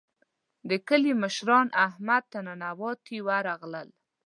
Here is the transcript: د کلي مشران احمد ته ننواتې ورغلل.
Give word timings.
د 0.69 0.71
کلي 0.87 1.11
مشران 1.23 1.67
احمد 1.85 2.23
ته 2.31 2.39
ننواتې 2.47 3.17
ورغلل. 3.27 3.89